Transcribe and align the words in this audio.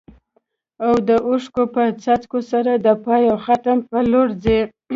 او 0.85 0.93
د 1.07 1.09
اوښکو 1.27 1.63
په 1.73 1.83
څاڅکو 2.03 2.39
سره 2.51 2.71
د 2.85 2.87
پای 3.05 3.23
او 3.31 3.37
ختم 3.45 3.77
په 3.89 3.97
لور 4.11 4.27
ځي. 4.43 4.59